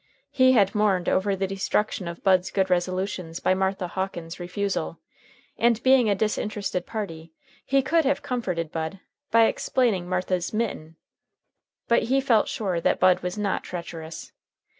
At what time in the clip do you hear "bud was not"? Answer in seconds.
12.99-13.63